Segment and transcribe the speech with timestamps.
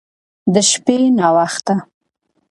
[0.53, 1.75] د شپې ناوخته